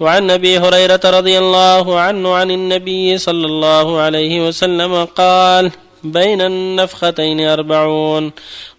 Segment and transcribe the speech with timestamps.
[0.00, 5.70] وعن أبي هريرة رضي الله عنه عن النبي صلى الله عليه وسلم قال
[6.04, 8.32] بين النفختين أربعون.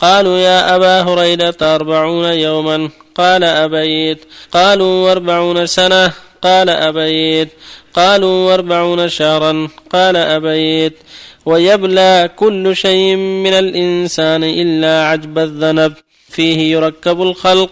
[0.00, 2.90] قالوا يا أبا هريرة أربعون يوما.
[3.14, 4.24] قال أبيت.
[4.52, 6.12] قالوا واربعون سنة.
[6.42, 7.48] قال أبيت.
[7.94, 9.68] قالوا واربعون شهرا.
[9.92, 10.98] قال أبيت.
[11.46, 15.92] ويبلى كل شيء من الإنسان إلا عجب الذنب.
[16.28, 17.70] فيه يركب الخلق.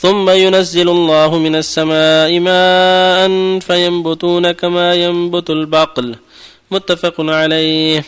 [0.00, 3.28] ثم ينزل الله من السماء ماء
[3.58, 6.16] فينبتون كما ينبت البقل.
[6.70, 8.04] متفق عليه.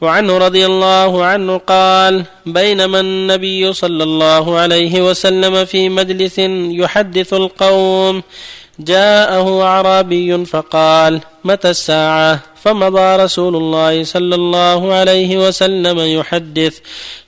[0.00, 6.38] وعنه رضي الله عنه قال بينما النبي صلى الله عليه وسلم في مجلس
[6.82, 8.22] يحدث القوم
[8.84, 16.78] جاءه أعرابي فقال متى الساعة؟ فمضى رسول الله صلى الله عليه وسلم يحدث.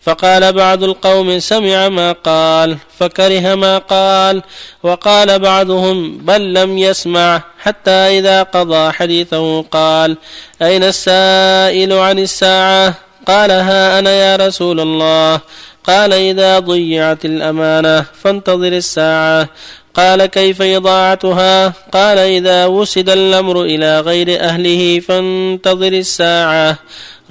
[0.03, 2.79] فقال بعض القوم سمع ما قال.
[2.99, 4.43] فكره ما قال.
[4.83, 7.43] وقال بعضهم بل لم يسمع.
[7.59, 10.17] حتى إذا قضى حديثه قال
[10.63, 12.95] أين السائل عن الساعة؟
[13.27, 15.41] قال ها أنا يا رسول الله.
[15.85, 19.49] قال إذا ضيعت الأمانة فانتظر الساعة.
[19.95, 26.79] قال كيف إضاعتها قال إذا وسد الأمر إلى غير أهله فانتظر الساعة.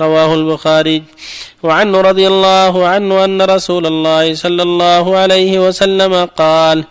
[0.02, 1.04] رواه البخاري.
[1.64, 6.84] وعنه رضي الله عنه أن رسول الله صلى الله عليه وسلم قال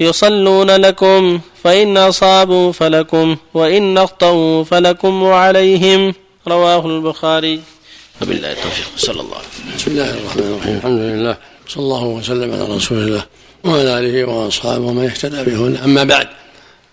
[0.00, 6.14] يصلون لكم فإن أصابوا فلكم وإن أخطأوا فلكم وعليهم.
[6.48, 7.75] رواه البخاري.
[8.22, 8.86] وبالله التوفيق.
[8.96, 9.76] صلى الله عليه وسلم.
[9.76, 10.76] بسم الله الرحمن الرحيم.
[10.76, 11.36] الحمد لله.
[11.68, 13.24] صلى الله وسلم على رسول الله
[13.64, 16.28] وعلى آله وأصحابه ومن اهتدى بهن أما بعد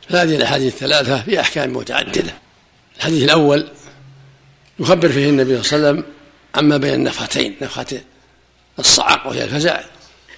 [0.09, 2.33] فهذه الأحاديث الثلاثة في أحكام متعددة.
[2.97, 3.67] الحديث الأول
[4.79, 6.13] يخبر فيه النبي صلى الله عليه وسلم
[6.55, 8.01] عما بين النفختين نفخة
[8.79, 9.79] الصعق وهي الفزع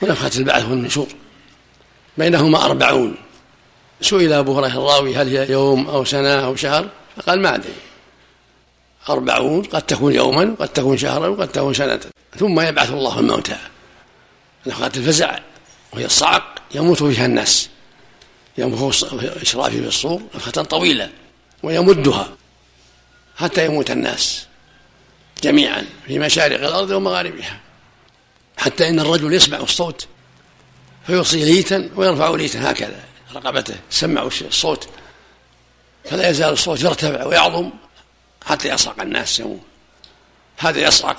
[0.01, 1.07] ونفخة البعث والنشور.
[2.17, 3.15] بينهما أربعون.
[4.01, 7.73] سئل أبو هريرة الراوي هل هي يوم أو سنة أو شهر؟ فقال ما أدري.
[9.09, 11.99] أربعون قد تكون يوما قد تكون شهرا وقد تكون سنة.
[12.39, 13.57] ثم يبعث الله الموتى.
[14.67, 15.39] نفخة الفزع
[15.93, 17.69] وهي الصعق يموت فيها الناس.
[18.57, 21.09] ينفخ إشرافي في الصور نفخة طويلة
[21.63, 22.29] ويمدها
[23.37, 24.45] حتى يموت الناس
[25.43, 27.59] جميعا في مشارق الأرض ومغاربها.
[28.57, 30.07] حتى إن الرجل يسمع الصوت
[31.07, 33.03] فيوصي ليتا ويرفع ليتا هكذا
[33.35, 34.89] رقبته سمع الصوت.
[36.05, 37.69] فلا يزال الصوت يرتفع ويعظم.
[38.45, 39.61] حتى يصعق الناس يموت
[40.57, 41.17] هذا يصعق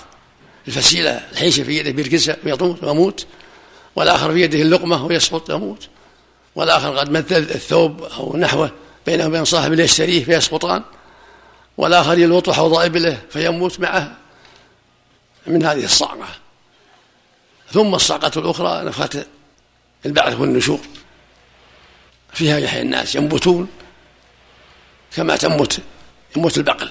[0.69, 3.27] الفسيلة الحيشة في يده بيركزها ويطوط ويموت.
[3.97, 5.89] والآخر في يده اللقمة ويسقط يموت
[6.55, 8.71] والآخر قد مثل الثوب أو نحوه
[9.07, 10.83] بينه وبين صاحب ليشتريه فيسقطان.
[11.77, 14.17] والآخر يلوط حوض إبله فيموت معه.
[15.47, 16.29] من هذه الصعقة.
[17.73, 19.25] ثم الصعقة الأخرى نفخة
[20.07, 20.81] البعث والنشور.
[22.33, 23.69] فيها يحيى الناس ينبتون
[25.17, 25.81] كما تنبت
[26.37, 26.91] يموت البقل.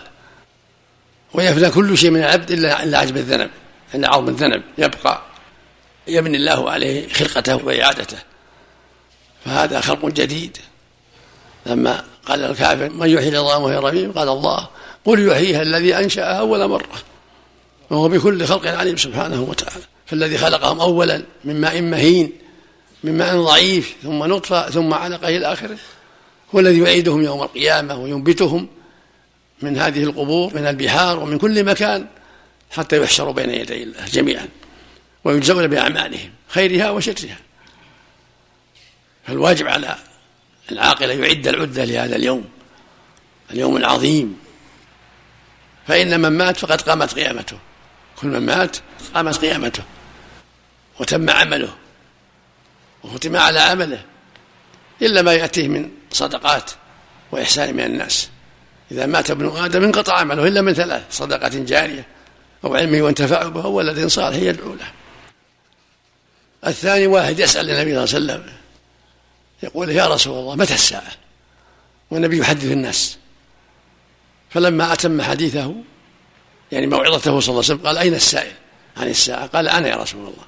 [1.35, 3.50] ويفنى كل شيء من العبد إلا إلا عجب الذنب
[3.96, 5.22] إلا عظم الذنب يبقى
[6.07, 8.18] يبني الله عليه خلقته وإعادته.
[9.46, 10.57] فهذا خلق جديد.
[11.66, 14.68] لما قال الكافر من يحيي العظام وهي رميم؟ قال الله
[15.06, 16.96] قل يحييها الذي أنشأها أول مرة.
[17.90, 19.84] وهو بكل خلق عليم سبحانه وتعالى.
[20.06, 22.31] فالذي خلقهم أولا من ماء مهين
[23.03, 25.78] من ماء ضعيف ثم نطفة ثم علقة إلى آخره.
[26.56, 28.67] هو الذي يعيدهم يوم القيامة وينبتهم.
[29.62, 32.08] من هذه القبور من البحار ومن كل مكان
[32.72, 34.48] حتى يحشروا بين يدي الله جميعا
[35.24, 37.38] ويجزون بأعمالهم خيرها وشرها.
[39.28, 39.96] فالواجب على
[40.72, 42.46] العاقل أن يعد العدة لهذا اليوم
[43.52, 44.40] اليوم العظيم.
[45.88, 47.58] فإن من مات فقد قامت قيامته.
[48.16, 48.78] كل من مات
[49.14, 49.84] قامت قيامته
[51.00, 51.76] وتم عمله
[53.04, 54.06] وختم على عمله
[55.02, 56.72] إلا ما يأتيه من صدقات
[57.32, 58.30] وإحسان من الناس.
[58.91, 62.06] إذا مات ابن آدم انقطع عمله إلا من ثلاث صدقة جارية
[62.66, 64.91] أو علم ينتفع به أو ولد صالح يدعو له.
[66.68, 68.56] الثاني واحد يسأل النبي صلى الله عليه وسلم
[69.63, 71.12] يقول يا رسول الله متى الساعة؟
[72.12, 73.17] والنبي يحدث الناس.
[74.49, 75.76] فلما أتم حديثه
[76.72, 78.53] يعني موعظته صلى الله عليه وسلم قال أين السائل؟
[78.97, 79.47] عن الساعة.
[79.47, 80.46] قال أنا يا رسول الله.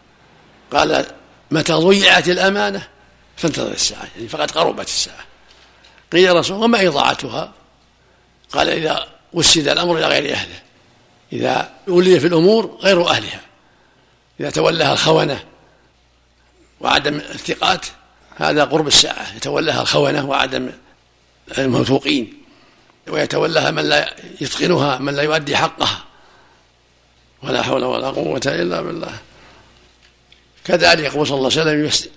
[0.71, 1.05] قال
[1.51, 2.87] متى ضيعت الأمانة؟
[3.37, 5.25] فانتظر الساعة يعني فقد قربت الساعة.
[6.11, 7.53] قيل يا رسول الله وما إضاعتها؟
[8.51, 10.59] قال إذا وسد الأمر إلى غير أهله.
[11.33, 13.41] إذا ولي في الأمور غير أهلها.
[14.39, 15.43] إذا تولاها الخونة
[16.79, 17.85] وعدم الثقات
[18.35, 19.35] هذا قرب الساعة.
[19.35, 20.71] يتولاها الخونة وعدم
[21.57, 22.43] الموثوقين.
[23.07, 26.03] ويتولاها من لا يتقنها من لا يؤدي حقها.
[27.43, 29.17] ولا حول ولا قوة إلا بالله.
[30.65, 32.09] كذلك يقول صلى الله عليه وسلم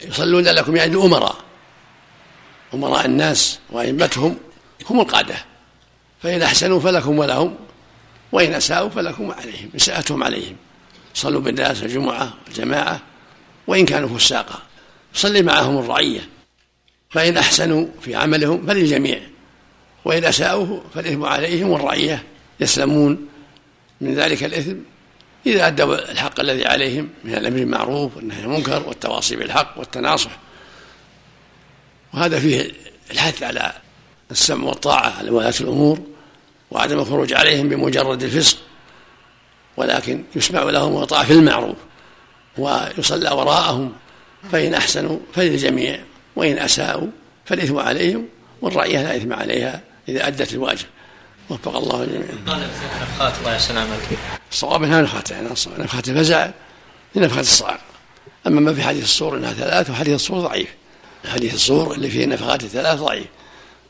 [0.00, 1.36] يصلون لكم يعني الأمراء.
[2.74, 4.36] أمراء الناس وأئمتهم
[4.90, 5.49] هم القادة.
[6.22, 7.56] فإن أحسنوا فلكم ولهم
[8.32, 10.56] وإن أساءوا فلكم وعليهم إساءتهم عليهم.
[11.14, 13.00] صلوا بالناس الجمعة والجماعة
[13.66, 14.58] وإن كانوا فساقا.
[15.14, 16.28] صلي معهم الرعية.
[17.10, 19.20] فإن أحسنوا في عملهم فللجميع
[20.04, 22.22] وإن أساءوا فالإثم عليهم والرعية
[22.60, 23.28] يسلمون
[24.00, 24.76] من ذلك الإثم
[25.46, 30.30] إذا أدوا الحق الذي عليهم من الأمر بالمعروف والنهي عن المنكر والتواصي بالحق والتناصح.
[32.14, 32.72] وهذا فيه
[33.10, 33.72] الحث على
[34.30, 36.00] السمع والطاعة على ولاة الأمور.
[36.70, 38.58] وعدم الخروج عليهم بمجرد الفسق
[39.76, 41.76] ولكن يسمع لهم ويطاع في المعروف
[42.58, 43.92] ويصلى وراءهم
[44.52, 46.00] فإن أحسنوا فللجميع
[46.36, 47.08] وإن أساءوا
[47.44, 48.28] فالإثم عليهم
[48.62, 50.86] والرعية لا إثم عليها إذا أدت الواجب
[51.50, 52.28] وفق الله الجميع.
[52.46, 52.68] قال
[53.02, 53.98] نفخات الله يسلمك.
[54.52, 56.50] الصواب إنها نفخات يعني نفخات الفزع
[57.14, 57.80] لنفخة الصعق.
[58.46, 60.68] أما ما في حديث الصور إنها ثلاث وحديث الصور ضعيف.
[61.32, 63.26] حديث الصور اللي فيه نفخات الثلاث ضعيف.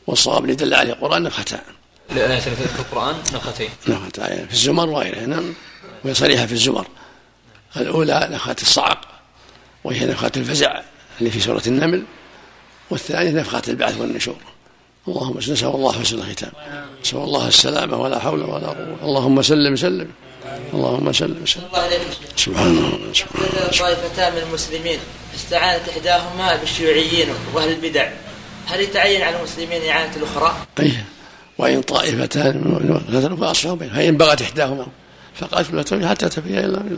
[0.07, 1.61] والصواب اللي دل عليه القرآن نفختان.
[2.11, 3.69] الآية في القرآن نفختين.
[3.87, 5.53] نفختان في الزمر وغيرها نعم
[6.03, 6.87] وهي صريحة في الزمر.
[7.77, 9.01] الأولى نفخة الصعق
[9.83, 10.81] وهي نفخة الفزع
[11.19, 12.03] اللي في سورة النمل.
[12.89, 14.35] والثانية نفخة البعث والنشور.
[15.07, 16.51] اللهم نسأل الله حسن الختام.
[17.03, 18.97] نسأل الله السلامة ولا حول ولا قوة.
[19.03, 20.11] اللهم سلم سلم.
[20.73, 21.63] اللهم سلم سلم.
[22.35, 23.69] سبحان الله سبحان الله.
[23.79, 24.99] طائفتان من المسلمين
[25.35, 28.09] استعانت إحداهما بالشيوعيين وأهل البدع
[28.67, 30.93] هل يتعين على المسلمين إعانة الأخرى؟ أي
[31.57, 33.95] وإن طائفتان فأصلحوا بينهم.
[33.95, 34.87] فإن بغت إحداهما
[35.35, 36.97] فقاتلوا حتى تفيها إلى الله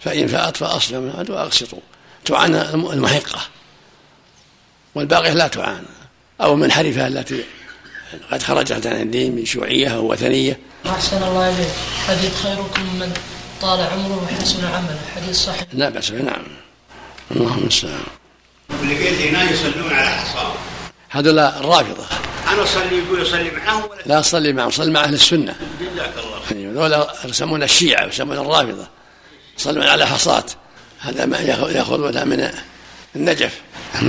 [0.00, 1.78] فإن فأت فأصلحوا من وأقسطوا.
[2.24, 3.40] تعانى المحقة.
[4.94, 5.86] والباقية لا تعانى
[6.40, 7.44] أو المنحرفة التي
[8.32, 10.60] قد خرجت عن الدين من شيوعية أو وثنية.
[10.86, 11.68] أحسن الله إليك.
[12.06, 13.12] حديث خيركم من
[13.62, 15.00] طال عمره وحسن عمله.
[15.16, 15.66] حديث صحيح.
[15.72, 16.22] لا بأس به.
[16.22, 16.42] نعم.
[17.30, 18.00] اللهم المستعان
[18.70, 18.94] واللي
[19.42, 20.52] يصلون على حصى
[21.10, 22.06] هذول الرافضة.
[22.46, 25.56] أنا أصلي يقول أصلي معهم ولا لا أصلي معهم صلي مع أهل السنة.
[25.80, 26.60] جزاك الله.
[26.60, 28.88] أيوة ذولا يسمون الشيعة ويسمون الرافضة.
[29.58, 30.44] يصلون على حصاة.
[31.00, 32.50] هذا ما يأخذونها من
[33.16, 33.60] النجف.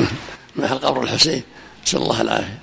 [0.55, 1.43] محل قبر الحسين.
[1.87, 2.59] نسأل الله العافية.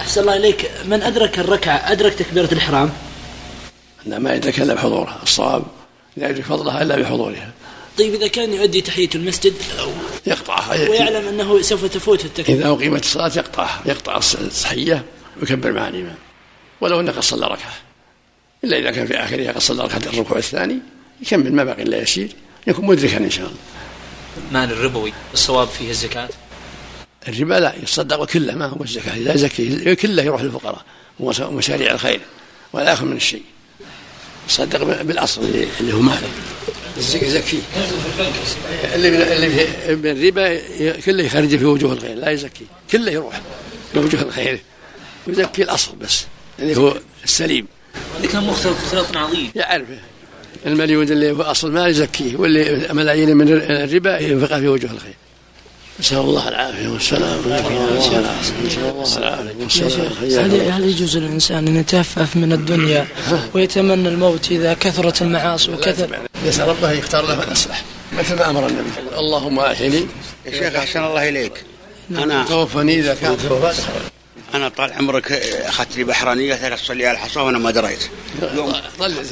[0.00, 0.70] أحسن الله إليك.
[0.84, 2.90] من أدرك الركعة؟ أدرك تكبيرة الإحرام؟
[4.06, 5.18] لا ما يدرك إلا بحضورها.
[5.22, 5.64] الصواب
[6.16, 7.50] لا يدرك فضلها إلا بحضورها.
[7.98, 9.54] طيب إذا كان يؤدي تحية المسجد
[10.26, 12.56] يقطعها ويعلم أنه سوف تفوت التكبير.
[12.56, 15.04] إذا أقيمت الصلاة يقطعها يقطع التحية
[15.40, 16.16] ويكبر مع الإمام
[16.80, 17.74] ولو أنه قد صلى ركعة.
[18.64, 20.78] إلا إذا كان في آخرها قد صلى ركعة الركوع الثاني
[21.22, 22.32] يكمل ما بقي إلا يسير
[22.66, 23.58] يكون مدركا إن شاء الله.
[24.52, 26.28] مال الربوي الصواب فيه الزكاة؟
[27.28, 30.84] الربا لا يصدق كله ما هو الزكاة؟ لا يزكي كله يروح للفقراء
[31.20, 32.20] ومشاريع الخير
[32.72, 33.42] ولا يأخذ من الشيء.
[34.48, 35.42] يصدق بالأصل
[35.80, 36.28] اللي هو ماله.
[36.98, 37.60] يزكيه
[38.94, 39.48] اللي اللي
[39.96, 40.60] من الربا
[41.00, 42.66] كله يخرج في وجوه الخير لا يزكي.
[42.90, 43.40] كله يروح
[43.92, 44.60] في وجوه الخير.
[45.28, 46.26] يزكي الأصل بس.
[46.58, 47.66] اللي هو السليم.
[48.16, 49.50] اللي كان مختلط اختلاط عظيم.
[49.54, 49.98] يعرفه
[50.66, 55.14] المليون اللي هو أصل ما يزكيه واللي ملايين من الربا ينفقها في وجوه الخير.
[56.00, 57.40] نسأل الله العافية والسلام.
[60.38, 63.06] هل هل يجوز للإنسان أن يتهفف من الدنيا
[63.54, 67.84] ويتمنى الموت إذا كثرت المعاصي وكثر يسأل ربه يختار له الأصلح.
[68.18, 68.90] مثل ما أمر النبي.
[69.18, 70.06] اللهم أحيني
[70.46, 71.64] يا شيخ أحسن الله إليك.
[72.10, 73.74] أنا توفني إذا كانت الوفاة
[74.54, 78.08] أنا طال عمرك أخذت لي بحرانية تصلي على الحصى وأنا ما دريت.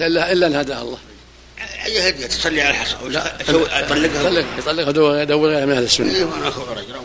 [0.00, 0.99] إلا إلا أن هداها الله.
[1.87, 2.97] أي هدية تصلي على الحصى؟
[3.50, 4.45] أطلقها.
[4.59, 6.31] يطلقها دور غيرها من أهل السنة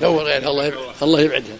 [0.02, 1.56] دور غيرها الله الله يبعدها.